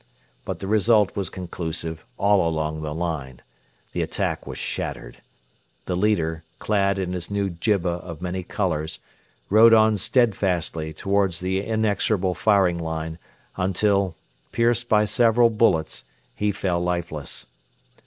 [0.45, 3.43] But the result was conclusive all along the line.
[3.91, 5.21] The attack was shattered.
[5.85, 8.97] The leader, clad in his new jibba of many colours,
[9.51, 13.19] rode on steadfastly towards the inexorable firing line,
[13.57, 14.15] until,
[14.51, 16.03] pierced by several bullets,
[16.35, 17.45] he fell lifeless.